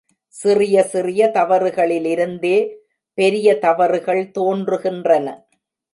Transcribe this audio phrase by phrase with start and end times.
[0.33, 2.55] சிறிய சிறிய தவறுகளிலிருந்தே
[3.17, 5.27] பெரிய தவறுகள் தோன்றுகின்றன.